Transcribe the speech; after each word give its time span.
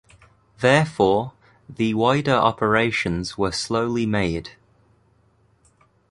Therefore, 0.61 1.33
the 1.69 1.93
wider 1.93 2.33
operations 2.33 3.37
were 3.37 3.51
slowly 3.51 4.07
made. 4.07 4.53